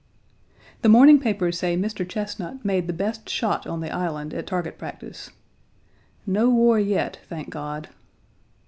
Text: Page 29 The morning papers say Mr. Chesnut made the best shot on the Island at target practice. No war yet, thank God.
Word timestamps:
Page 0.01 0.65
29 0.79 0.79
The 0.81 0.89
morning 0.97 1.19
papers 1.19 1.59
say 1.59 1.77
Mr. 1.77 2.09
Chesnut 2.09 2.65
made 2.65 2.87
the 2.87 2.91
best 2.91 3.29
shot 3.29 3.67
on 3.67 3.81
the 3.81 3.93
Island 3.93 4.33
at 4.33 4.47
target 4.47 4.79
practice. 4.79 5.29
No 6.25 6.49
war 6.49 6.79
yet, 6.79 7.19
thank 7.27 7.51
God. 7.51 7.89